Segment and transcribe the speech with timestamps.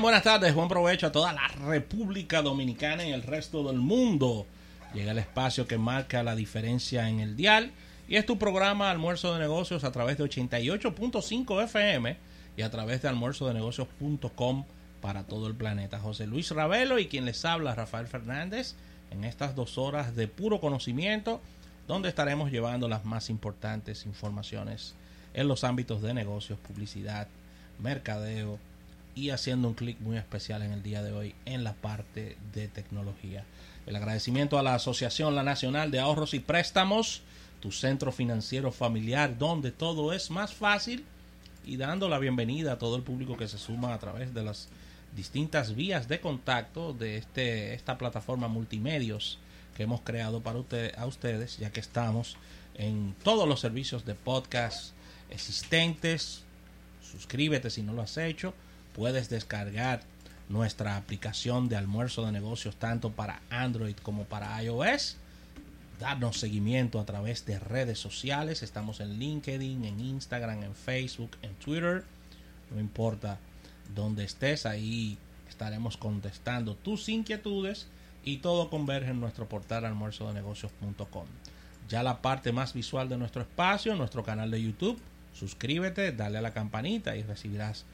[0.00, 4.44] Buenas tardes, buen provecho a toda la República Dominicana y el resto del mundo.
[4.92, 7.70] Llega el espacio que marca la diferencia en el dial
[8.08, 12.16] y es tu programa Almuerzo de Negocios a través de 88.5 FM
[12.56, 14.64] y a través de almuerzodenegocios.com
[15.00, 16.00] para todo el planeta.
[16.00, 18.74] José Luis Ravelo y quien les habla, Rafael Fernández,
[19.10, 21.40] en estas dos horas de puro conocimiento,
[21.86, 24.94] donde estaremos llevando las más importantes informaciones
[25.34, 27.28] en los ámbitos de negocios, publicidad,
[27.78, 28.58] mercadeo,
[29.14, 32.68] y haciendo un clic muy especial en el día de hoy en la parte de
[32.68, 33.44] tecnología.
[33.86, 37.22] El agradecimiento a la Asociación La Nacional de Ahorros y Préstamos,
[37.60, 41.04] tu centro financiero familiar donde todo es más fácil
[41.64, 44.68] y dando la bienvenida a todo el público que se suma a través de las
[45.14, 49.38] distintas vías de contacto de este, esta plataforma multimedios
[49.76, 52.36] que hemos creado para usted, a ustedes, ya que estamos
[52.74, 54.92] en todos los servicios de podcast
[55.30, 56.42] existentes.
[57.02, 58.54] Suscríbete si no lo has hecho
[58.94, 60.02] puedes descargar
[60.48, 65.16] nuestra aplicación de almuerzo de negocios tanto para Android como para iOS.
[66.00, 68.62] Darnos seguimiento a través de redes sociales.
[68.62, 72.04] Estamos en LinkedIn, en Instagram, en Facebook, en Twitter.
[72.70, 73.38] No importa
[73.94, 77.86] dónde estés, ahí estaremos contestando tus inquietudes
[78.24, 81.26] y todo converge en nuestro portal almuerzo de negocios.com.
[81.88, 84.98] Ya la parte más visual de nuestro espacio, nuestro canal de YouTube.
[85.34, 87.84] Suscríbete, dale a la campanita y recibirás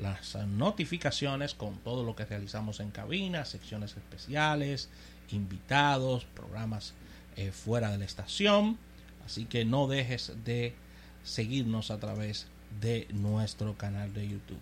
[0.00, 4.88] las notificaciones con todo lo que realizamos en cabina, secciones especiales,
[5.30, 6.94] invitados, programas
[7.36, 8.78] eh, fuera de la estación.
[9.24, 10.74] Así que no dejes de
[11.22, 12.46] seguirnos a través
[12.80, 14.60] de nuestro canal de YouTube.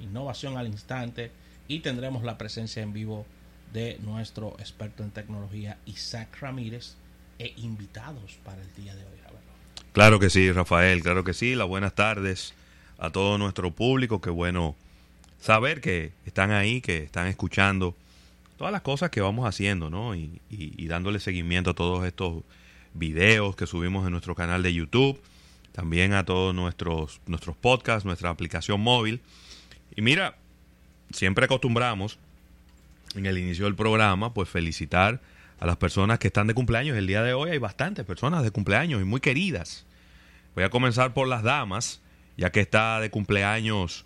[0.00, 1.30] innovación al instante
[1.68, 3.24] y tendremos la presencia en vivo
[3.72, 6.94] de nuestro experto en tecnología Isaac Ramírez
[7.38, 9.22] e invitados para el día de hoy.
[9.92, 11.54] Claro que sí, Rafael, claro que sí.
[11.54, 12.54] Las buenas tardes
[12.98, 14.22] a todo nuestro público.
[14.22, 14.74] Qué bueno
[15.38, 17.94] saber que están ahí, que están escuchando
[18.56, 20.14] todas las cosas que vamos haciendo, ¿no?
[20.14, 22.42] Y, y, dándole seguimiento a todos estos
[22.94, 25.20] videos que subimos en nuestro canal de YouTube,
[25.72, 29.20] también a todos nuestros, nuestros podcasts, nuestra aplicación móvil.
[29.94, 30.38] Y mira,
[31.10, 32.18] siempre acostumbramos
[33.14, 35.20] en el inicio del programa, pues felicitar
[35.58, 36.96] a las personas que están de cumpleaños.
[36.96, 39.86] El día de hoy hay bastantes personas de cumpleaños y muy queridas.
[40.54, 42.00] Voy a comenzar por las damas,
[42.36, 44.04] ya que está de cumpleaños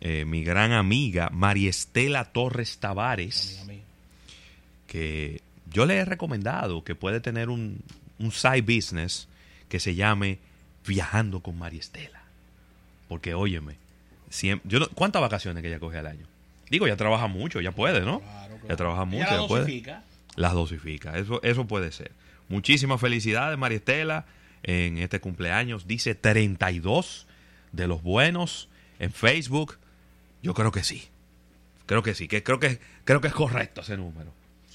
[0.00, 3.64] eh, mi gran amiga Mariestela Torres Tavares,
[4.86, 7.82] que yo le he recomendado que puede tener un,
[8.18, 9.28] un side business
[9.68, 10.38] que se llame
[10.86, 12.22] Viajando con Mariestela.
[13.08, 13.76] Porque, óyeme,
[14.28, 16.26] siempre, yo ¿cuántas vacaciones que ella coge al año?
[16.70, 18.20] Digo, ya trabaja mucho, ya puede, ¿no?
[18.20, 19.64] Claro, Ya trabaja mucho, ya puede.
[20.36, 22.12] Las dosifica, eso, eso puede ser.
[22.48, 24.26] Muchísimas felicidades, María Estela,
[24.62, 25.86] en este cumpleaños.
[25.86, 27.26] Dice 32
[27.72, 28.68] de los buenos
[28.98, 29.78] en Facebook.
[30.42, 31.08] Yo creo que sí.
[31.86, 34.32] Creo que sí, que creo que creo que es correcto ese número.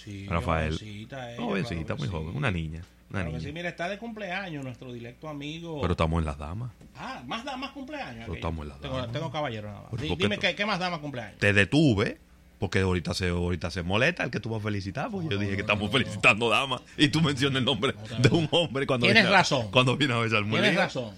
[0.08, 0.72] Sí, Rafael.
[0.72, 2.82] Jovencita, jovencita muy joven, una niña.
[3.10, 3.42] Una niña.
[3.42, 5.82] sí, mira, está de cumpleaños nuestro directo amigo.
[5.82, 6.72] Pero estamos en las damas.
[6.96, 8.22] Ah, más damas cumpleaños.
[8.22, 9.12] Pero estamos en las tengo, damas.
[9.12, 10.18] Tengo caballero nada más.
[10.18, 11.38] Dime, ¿qué, ¿qué, más damas cumpleaños?
[11.40, 12.20] Te detuve.
[12.58, 15.12] Porque ahorita se, ahorita se molesta el que tú vas a felicitar.
[15.12, 16.82] Porque yo dije que estamos felicitando damas.
[16.96, 19.70] Y tú mencionas el nombre de un hombre cuando Tienes razón.
[19.72, 21.14] Cuando viene a besar Tienes razón.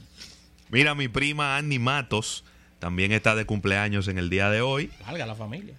[0.69, 2.43] Mira, mi prima Annie Matos
[2.79, 4.89] también está de cumpleaños en el día de hoy.
[5.05, 5.75] Larga la familia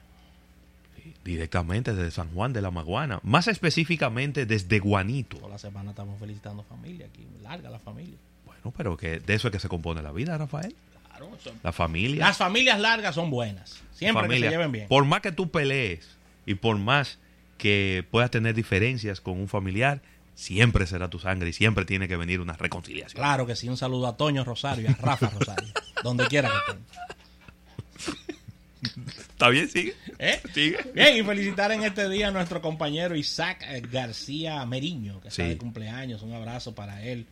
[1.24, 5.38] directamente desde San Juan de la Maguana, más específicamente desde Guanito.
[5.38, 8.16] Toda la semana estamos felicitando familia aquí, larga la familia.
[8.44, 10.74] Bueno, pero que de eso es que se compone la vida, Rafael.
[11.06, 11.30] Claro,
[11.62, 12.26] la familia.
[12.26, 14.88] Las familias largas son buenas, siempre que se lleven bien.
[14.88, 16.08] Por más que tú pelees
[16.46, 17.18] y por más
[17.58, 20.00] que puedas tener diferencias con un familiar,
[20.34, 23.20] siempre será tu sangre y siempre tiene que venir una reconciliación.
[23.20, 25.68] Claro que sí, un saludo a Toño Rosario y a Rafa Rosario,
[26.02, 26.86] donde quiera que estén.
[29.40, 29.70] ¿Está bien?
[29.70, 29.94] ¿Sigue?
[30.18, 30.38] ¿Eh?
[30.52, 30.76] ¿Sigue?
[30.94, 35.56] Bien, y felicitar en este día a nuestro compañero Isaac García Meriño, que está de
[35.56, 36.20] cumpleaños.
[36.20, 37.24] Un abrazo para él.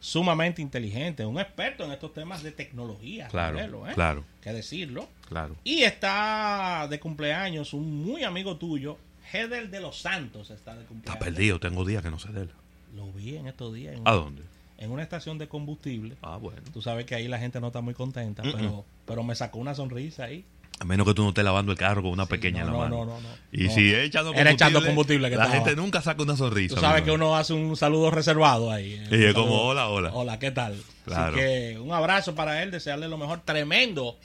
[0.00, 3.28] Sumamente inteligente, un experto en estos temas de tecnología.
[3.28, 3.92] Claro, ¿eh?
[3.94, 4.24] claro.
[4.40, 5.08] Que decirlo.
[5.28, 5.54] Claro.
[5.62, 8.98] Y está de cumpleaños un muy amigo tuyo,
[9.32, 11.14] Hedel de los Santos, está de cumpleaños.
[11.14, 12.50] Está perdido, tengo días que no sé de él.
[12.96, 14.00] Lo vi en estos días.
[14.04, 14.42] ¿A dónde?
[14.78, 16.16] en una estación de combustible.
[16.22, 16.60] Ah, bueno.
[16.72, 19.76] Tú sabes que ahí la gente no está muy contenta, pero, pero me sacó una
[19.76, 20.44] sonrisa ahí.
[20.82, 22.78] A menos que tú no estés lavando el carro con una pequeña no, en la
[22.80, 22.96] mano.
[22.96, 23.28] No, no, no.
[23.52, 24.40] Y si es echando combustible.
[24.40, 26.74] Era echando combustible que La gente nunca saca una sonrisa.
[26.74, 29.00] Tú sabes que uno hace un saludo reservado ahí.
[29.08, 30.10] Y es como, hola, hola.
[30.12, 30.76] Hola, ¿qué tal?
[31.04, 31.36] Claro.
[31.36, 33.42] Así que un abrazo para él, desearle lo mejor.
[33.44, 34.16] Tremendo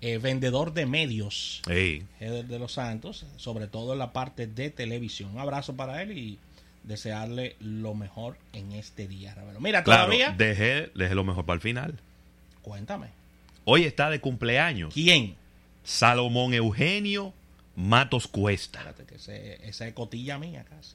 [0.00, 1.62] eh, vendedor de medios.
[1.64, 2.02] Sí.
[2.18, 5.30] de los Santos, sobre todo en la parte de televisión.
[5.30, 6.40] Un abrazo para él y
[6.82, 9.60] desearle lo mejor en este día, Ravelo.
[9.60, 10.34] Mira, Claro, todavía.
[10.36, 12.00] dejé, dejé lo mejor para el final.
[12.62, 13.10] Cuéntame.
[13.64, 15.36] Hoy está de cumpleaños ¿Quién?
[15.84, 17.32] Salomón Eugenio
[17.76, 18.78] Matos Cuesta.
[18.80, 20.94] Espérate, que ese- esa es cotilla mía casi.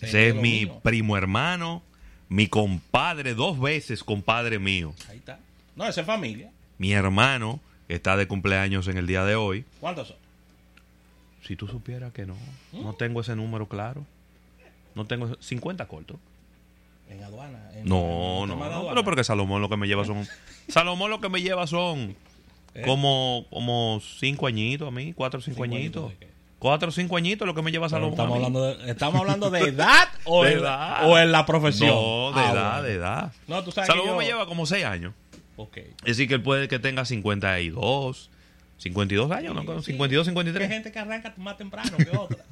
[0.00, 0.80] Ese es mi mío.
[0.82, 1.82] primo hermano,
[2.28, 4.92] mi compadre, dos veces compadre mío.
[5.08, 5.38] Ahí está.
[5.74, 6.50] No, esa es familia.
[6.78, 9.64] Mi hermano está de cumpleaños en el día de hoy.
[9.80, 10.16] ¿Cuántos son?
[11.46, 12.34] Si tú supieras que no,
[12.72, 12.82] ¿Mm?
[12.82, 14.04] no tengo ese número claro.
[14.94, 16.16] No tengo 50 cortos.
[17.08, 17.70] En aduana.
[17.74, 18.88] en- No, en no, no, aduana.
[18.90, 20.26] pero porque Salomón lo que me lleva son
[20.68, 22.16] Salomón lo que me lleva son
[22.76, 22.82] ¿Eh?
[22.84, 26.04] como como cinco añitos a mí, cuatro o cinco, Cinco añitos.
[26.10, 26.28] añitos?
[26.58, 28.12] Cuatro o cinco añitos lo que me lleva Salomón.
[28.12, 31.08] estamos, a hablando de, ¿Estamos hablando de edad o, De en, edad.
[31.10, 31.90] o en la profesión?
[31.90, 32.82] No, de Ah, edad, bueno.
[32.88, 33.32] de edad.
[33.46, 35.12] No, tú sabes que Salomón yo- me lleva como seis años.
[35.56, 35.76] Ok.
[35.78, 38.30] Es decir, que él puede que tenga 52,
[38.78, 39.62] 52 años, ¿no?
[39.62, 39.92] Sí, sí.
[39.92, 40.68] 52, Hay 53.
[40.68, 42.38] gente que arranca más temprano que otra.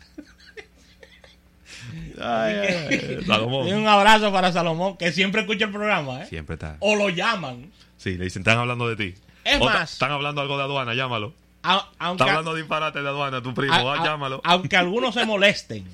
[2.20, 3.25] Ay, ay, ay.
[3.27, 3.69] Salomón.
[3.69, 6.27] Y un abrazo para Salomón, que siempre escucha el programa, ¿eh?
[6.27, 6.77] Siempre está.
[6.81, 7.70] O lo llaman.
[7.97, 9.15] Sí, le dicen, están hablando de ti.
[9.44, 11.32] Es más- Están hablando algo de aduana, llámalo.
[11.62, 14.41] A- aunque, Está hablando disparate de aduana, tu primo, a- a- llámalo.
[14.44, 15.85] aunque algunos se molesten,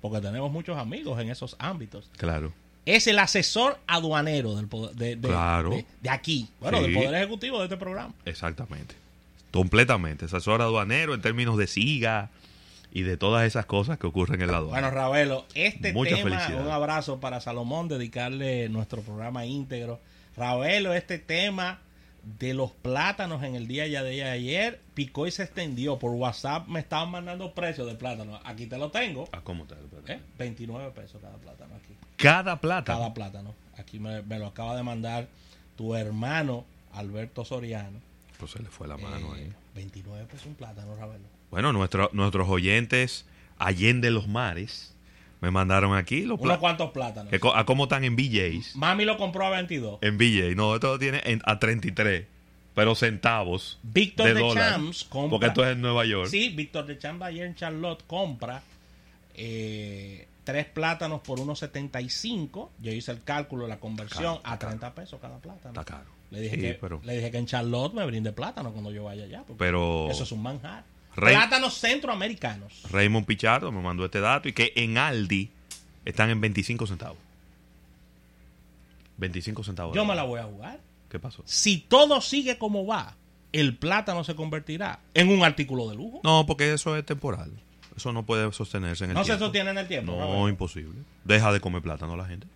[0.00, 2.52] porque tenemos muchos amigos en esos ámbitos, Claro.
[2.86, 5.70] es el asesor aduanero del poder- de, de- Claro.
[5.70, 6.84] de- de aquí, bueno, Sí.
[6.84, 8.14] del Poder Ejecutivo de este programa.
[8.24, 8.94] Exactamente.
[9.50, 10.26] Completamente.
[10.26, 12.30] Asesor aduanero en términos de SIGA
[12.92, 14.80] y de todas esas cosas que ocurren en la aduana.
[14.88, 16.64] Bueno, Ravelo, este Mucha tema, felicidad.
[16.64, 20.00] un abrazo para Salomón, dedicarle nuestro programa íntegro.
[20.36, 21.80] Ravelo, este tema
[22.22, 25.98] de los plátanos en el día ya de ayer picó y se extendió.
[25.98, 28.38] Por WhatsApp me estaban mandando precios de plátano.
[28.44, 29.28] Aquí te lo tengo.
[29.32, 29.76] Ah, ¿Cómo está?
[30.12, 30.20] ¿eh?
[30.38, 31.94] 29 pesos cada plátano aquí.
[32.16, 32.94] Cada plata.
[32.94, 33.54] Cada plátano.
[33.78, 35.28] Aquí me, me lo acaba de mandar
[35.76, 37.98] tu hermano Alberto Soriano.
[38.38, 39.52] Pues se le fue la mano Eh, ahí.
[39.74, 41.24] 29 pesos un plátano, Ravelo.
[41.50, 43.24] Bueno, nuestro- nuestros oyentes
[43.58, 44.94] Allende los Mares
[45.40, 46.60] me mandaron aquí los Unos plátanos.
[46.60, 47.32] cuantos plátanos.
[47.56, 48.76] ¿A cómo están en BJ's?
[48.76, 49.98] Mami lo compró a 22.
[50.02, 50.54] En BJ.
[50.54, 52.26] No, esto lo tiene en- a 33.
[52.74, 53.78] Pero centavos.
[53.82, 54.70] Víctor de de, dólar.
[54.72, 55.30] Champs compra.
[55.30, 56.28] Porque esto es en Nueva York.
[56.30, 58.62] Sí, Víctor de Champs ayer en Charlotte compra
[59.34, 62.68] eh, tres plátanos por 1.75.
[62.80, 65.80] Yo hice el cálculo, la conversión Está caro, a está 30 pesos cada plátano.
[65.80, 66.10] Está caro.
[66.30, 69.04] Le dije, Sí, que, pero, le dije que en Charlotte me brinde plátano cuando yo
[69.04, 69.38] vaya allá.
[69.46, 70.84] porque pero Eso es un manjar.
[71.16, 72.82] Rey- Plátanos centroamericanos.
[72.90, 75.50] Raymond Pichardo me mandó este dato y que en Aldi
[76.04, 77.18] están en 25 centavos.
[79.18, 79.94] 25 centavos.
[79.94, 80.80] Yo me la voy a jugar.
[81.10, 81.42] ¿Qué pasó?
[81.44, 83.16] Si todo sigue como va,
[83.52, 86.20] el plátano se convertirá en un artículo de lujo.
[86.24, 87.50] No, porque eso es temporal.
[87.96, 89.44] Eso no puede sostenerse en el No se tiempo.
[89.46, 90.12] sostiene en el tiempo.
[90.16, 91.00] No, imposible.
[91.24, 92.46] Deja de comer plátano la gente.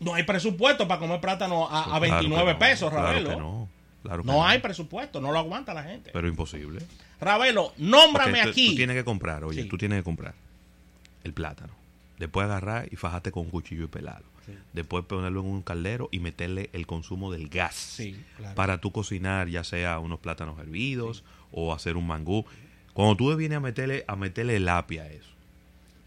[0.00, 3.38] No hay presupuesto para comer plátano a, a Claro 29 que no, pesos, Ravelo.
[3.38, 3.68] no.
[4.02, 6.10] Claro No hay presupuesto, no lo aguanta la gente.
[6.12, 6.80] Pero imposible.
[7.20, 8.70] Ravelo, nómbrame tú- aquí.
[8.70, 9.68] Tú tienes que comprar, oye, Sí.
[9.68, 10.34] tú tienes que comprar
[11.24, 11.72] el plátano.
[12.18, 14.26] Después agarrar y fajarte con un cuchillo y pelarlo.
[14.44, 14.52] Sí.
[14.72, 17.74] Después ponerlo en un caldero y meterle el consumo del gas.
[17.76, 18.54] Sí, claro.
[18.56, 22.44] Para tú cocinar, ya sea unos plátanos hervidos o hacer un mangú.
[22.92, 25.28] Cuando tú vienes a meterle, a meterle el apia a eso,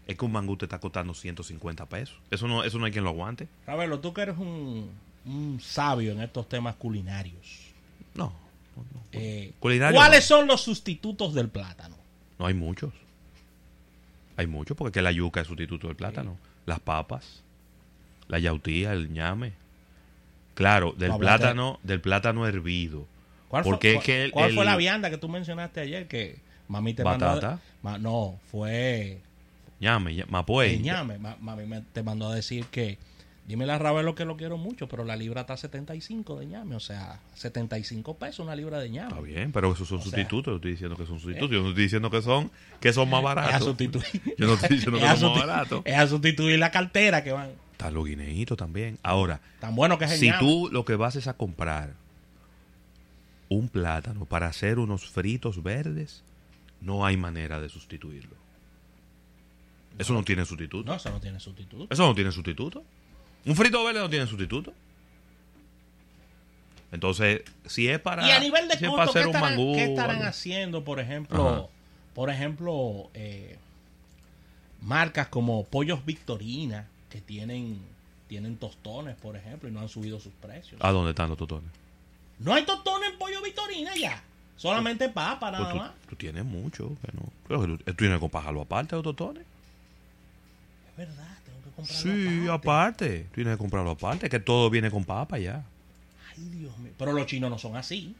[0.06, 2.18] es que un mangú te está costando 150 pesos.
[2.30, 3.48] Eso no, eso no hay quien lo aguante.
[3.66, 4.90] Ravelo, tú que eres un,
[5.24, 7.65] un sabio en estos temas culinarios.
[8.16, 8.32] No.
[8.76, 9.00] no, no.
[9.12, 9.80] eh, ¿Cuáles
[10.30, 10.36] no.
[10.36, 11.96] son los sustitutos del plátano?
[12.38, 12.92] No hay muchos.
[14.36, 16.36] Hay muchos porque que la yuca es sustituto del plátano.
[16.66, 17.42] Las papas,
[18.28, 19.52] la yautía, el ñame.
[20.54, 23.06] Claro, del plátano, del plátano hervido.
[23.48, 26.08] ¿Cuál, Porque fue, es que el- cuál fue el- la vianda que tú mencionaste ayer
[26.08, 27.48] que mami te Batata.
[27.50, 27.60] mandó?
[27.82, 29.20] ma- no, fue
[29.80, 30.74] ñame, ña- mapuey.
[30.76, 31.18] el ñame.
[31.18, 32.98] Ma- mami me- te mandó a decir que
[33.46, 36.74] dime la Ravelo que lo quiero mucho, pero la libra está a 75 de ñame,
[36.74, 39.08] o sea, 75 pesos una libra de ñame.
[39.08, 40.52] Está bien, pero esos son O sea, sustitutos.
[40.52, 41.50] yo estoy diciendo que son sustitutos.
[41.54, 42.50] Yo no estoy diciendo que son,
[42.80, 43.64] que son más Es a baratos.
[43.66, 44.22] sustituir.
[44.38, 45.82] Yo no estoy diciendo es que son más baratos.
[45.84, 47.50] es a sustituir la cartera que van.
[47.72, 48.98] Están los guineitos también.
[49.02, 50.38] Ahora, Tan bueno que es el si ñame.
[50.40, 51.94] tú lo que vas es a comprar
[53.48, 56.24] un plátano para hacer unos fritos verdes,
[56.80, 58.34] no hay manera de sustituirlo.
[59.98, 60.84] Eso no tiene sustituto.
[60.90, 61.86] No, eso no tiene sustituto.
[61.88, 62.84] Eso no tiene sustituto.
[63.46, 64.72] Un frito verde no tiene sustituto.
[66.92, 69.56] Entonces, si es para, Y a nivel de si es para ¿qué hacer un estarán,
[69.56, 70.28] mangú qué estarán algo.
[70.28, 71.66] haciendo, por ejemplo, Ajá.
[72.14, 73.56] por ejemplo, eh,
[74.82, 77.80] marcas como Pollos Victorina, que tienen,
[78.28, 80.80] tienen tostones, por ejemplo, y no han subido sus precios?
[80.82, 81.70] ¿A dónde están los totones?
[82.38, 84.22] No hay tostones en Pollo Victorina ya.
[84.56, 85.90] Solamente papa, nada Pues tú, más.
[86.08, 86.96] tú tienes mucho.
[87.02, 87.22] Que no.
[87.46, 89.44] Creo que tú, tú tienes que comprarlo aparte los totones.
[90.90, 91.36] Es verdad,
[91.76, 93.20] comprarlo Sí, aparte.
[93.30, 94.28] Tú tienes que comprarlo aparte.
[94.28, 95.64] Que todo viene con papa ya.
[96.36, 96.92] Ay, Dios mío.
[96.98, 98.14] Pero los chinos no son así.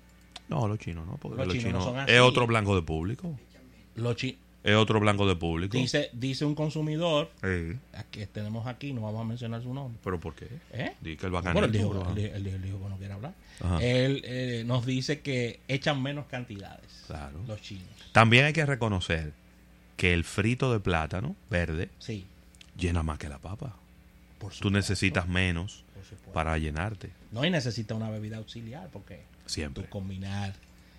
[0.49, 1.17] No, los chinos no.
[1.17, 2.13] Porque Los los, chinos no chinos son así.
[2.13, 3.37] es otro blanco de público.
[3.97, 5.77] Los chi- es otro blanco de público.
[5.77, 7.79] Dice, dice un consumidor, Sí.
[8.11, 9.99] que tenemos aquí, no vamos a mencionar su nombre.
[10.03, 10.49] ¿Pero por qué?
[10.73, 10.93] ¿Eh?
[11.01, 13.13] Di que el Bueno, él dijo, él dijo- él dijo- él dijo que no quiere
[13.15, 13.35] hablar.
[13.61, 13.79] Ajá.
[13.81, 17.39] Él eh, nos dice que echan menos cantidades Claro.
[17.47, 17.87] los chinos.
[18.13, 19.33] También hay que reconocer
[19.97, 22.27] que el frito de plátano verde Sí,
[22.79, 23.77] llena más que la papa.
[24.39, 25.85] por Tú necesitas menos
[26.33, 27.11] para llenarte.
[27.33, 29.85] No, y necesita una bebida auxiliar porque Siempre.
[29.85, 30.55] tú combinar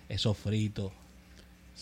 [0.08, 0.92] esos fritos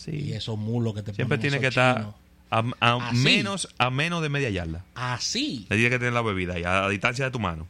[0.05, 2.13] y esos mulos que te Siempre tiene que estar
[2.49, 4.85] a, a menos, a menos de media yarda.
[4.95, 5.65] así.
[5.69, 7.67] Le tiene que tener la bebida ahí, a, a distancia de tu mano.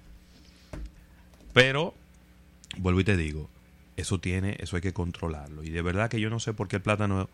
[1.54, 1.96] Pero,
[2.78, 3.50] vuelvo y te digo,
[3.96, 5.64] eso tiene, eso hay que controlarlo.
[5.64, 7.30] Y de verdad que yo no sé por qué el plátano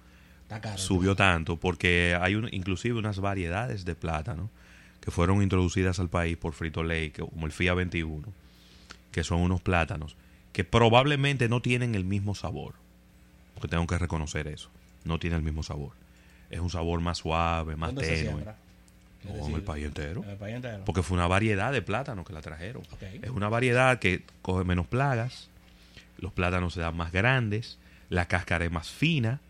[0.47, 0.77] caro.
[0.77, 4.50] subió tanto, porque hay un, inclusive unas variedades de plátano
[5.03, 8.25] que fueron introducidas al país por Frito Lay, como el FIA 21,
[9.12, 10.15] que son unos plátanos
[10.53, 12.75] que probablemente no tienen el mismo sabor.
[13.53, 14.69] Porque tengo que reconocer eso.
[15.03, 15.91] No tiene el mismo sabor.
[16.50, 18.45] Es un sabor más suave, más ¿Dónde se tenue.
[18.45, 20.24] No, en decir, el país entero.
[20.24, 20.86] En el país entero.
[20.86, 22.83] Porque fue una variedad de plátanos que la trajeron.
[23.22, 25.50] Es una variedad que coge menos plagas,
[26.17, 27.77] los plátanos se dan más grandes,
[28.10, 29.41] la cáscara es más fina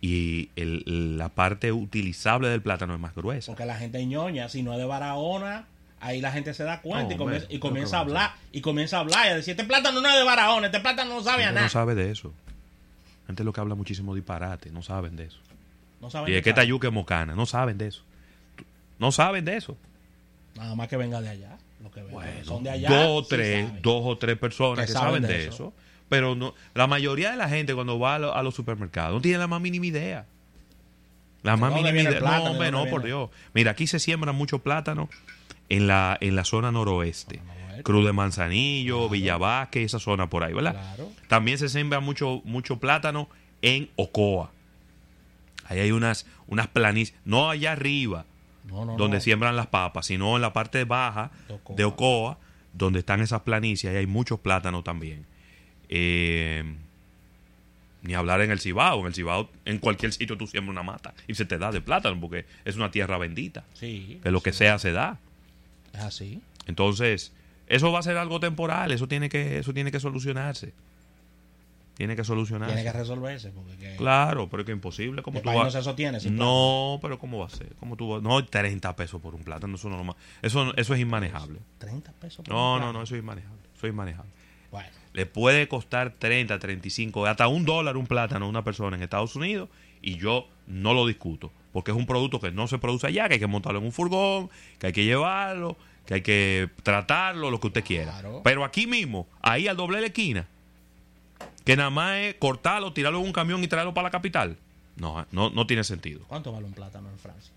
[0.00, 3.52] y el- la parte utilizable del plátano es más gruesa.
[3.52, 5.66] Porque la gente ñoña, si no es de Barahona,
[6.00, 8.96] ahí la gente se da cuenta y, comienza, hombre, y comienza a hablar, y comienza
[8.98, 11.44] a hablar y a decir, este plátano no es de Barahona, este plátano no sabe
[11.44, 11.62] a nada.
[11.62, 12.32] no sabe de eso.
[13.22, 15.38] La gente lo que habla muchísimo disparate, no saben de eso.
[16.00, 18.02] No saben Y es que es mocana, no saben de eso.
[19.00, 19.76] No saben de eso.
[20.54, 21.58] Nada más que venga de allá.
[21.82, 22.12] Lo que venga.
[22.14, 22.88] Bueno, son de allá.
[22.88, 23.82] dos o sí tres, saben.
[23.82, 25.50] dos o tres personas Que saben saben de de eso.
[25.54, 25.72] eso.
[26.08, 29.20] Pero no, la mayoría de la gente cuando va a, lo- a los supermercados no
[29.20, 30.26] tiene la más mínima idea.
[31.42, 32.18] La ¿De más mínima idea.
[32.18, 32.38] plátano?
[32.38, 33.02] no, ¿De hombre, no, por?
[33.04, 33.30] Dios.
[33.54, 35.08] Mira, aquí se siembra mucho plátano
[35.68, 37.40] en la, en la zona noroeste.
[37.44, 37.82] Noroeste.
[37.84, 39.08] Cruz de Manzanillo, Claro.
[39.10, 40.72] Villavasque, esa zona por ahí, ¿verdad?
[40.72, 41.12] Claro.
[41.28, 43.28] También se siembra mucho, mucho plátano
[43.62, 44.50] en Ocoa.
[45.66, 48.24] Ahí hay unas, unas planicies, no allá arriba,
[48.64, 49.20] No, no, donde no.
[49.20, 51.76] siembran las papas, sino en la parte baja De Ocoa.
[51.76, 52.38] de Ocoa,
[52.72, 55.26] donde están esas planicies, y hay muchos plátanos también.
[55.88, 56.64] Eh,
[58.02, 59.00] ni hablar en el Cibao.
[59.00, 61.80] En el Cibao, en cualquier sitio tú siembras una mata y se te da de
[61.80, 63.64] plátano, porque es una tierra bendita.
[63.74, 64.20] Sí.
[64.22, 65.18] Que lo que sea se da.
[65.92, 66.40] Es así.
[66.66, 67.32] Entonces,
[67.66, 70.72] eso va a ser algo temporal, eso tiene que, eso tiene que solucionarse.
[71.96, 72.76] Tiene que solucionarse.
[72.76, 73.50] Tiene que resolverse.
[73.50, 75.20] Porque que- Claro, pero es que imposible.
[75.22, 75.64] ¿Cómo el tú vas?
[75.64, 76.18] no se sostiene.
[76.30, 77.74] No, pero ¿cómo va a ser?
[77.80, 78.22] ¿Cómo tú vas?
[78.22, 81.58] No, 30 pesos por un plátano, eso, no, eso, eso es inmanejable.
[81.58, 81.78] plátano.
[81.78, 82.44] 30 pesos.
[82.44, 82.92] por No, un no, plátano.
[83.00, 83.58] no, eso es inmanejable.
[83.76, 84.30] Eso es inmanejable.
[84.70, 89.02] Bueno, Le puede costar 30, 35, hasta un dólar un plátano a una persona en
[89.02, 89.68] Estados Unidos
[90.02, 91.50] y yo no lo discuto.
[91.72, 93.92] Porque es un producto que no se produce allá, que hay que montarlo en un
[93.92, 98.12] furgón, que hay que llevarlo, que hay que tratarlo, lo que usted quiera.
[98.12, 98.40] Claro.
[98.42, 100.46] Pero aquí mismo, ahí al doble de la esquina,
[101.64, 104.56] que nada más es cortarlo, tirarlo en un camión y traerlo para la capital.
[104.96, 106.22] No, no, no tiene sentido.
[106.26, 107.52] ¿cuánto vale un plátano en Francia?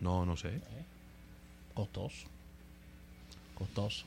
[0.00, 0.60] No, no sé.
[1.74, 2.26] Costoso.
[3.58, 4.04] Costoso.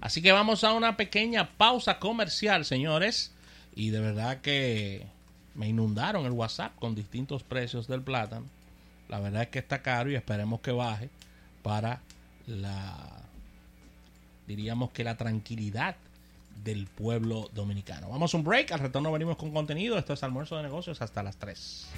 [0.00, 3.32] Así que vamos a una pequeña pausa comercial, señores.
[3.74, 5.06] Y de verdad que
[5.54, 8.46] me inundaron el WhatsApp con distintos precios del plátano.
[9.08, 11.10] La verdad es que está caro y esperemos que baje
[11.62, 12.00] para
[12.46, 13.22] la,
[14.46, 15.96] diríamos que la tranquilidad
[16.64, 18.08] del pueblo dominicano.
[18.08, 19.98] Vamos a un break, al retorno venimos con contenido.
[19.98, 21.88] Esto es almuerzo de negocios hasta las 3.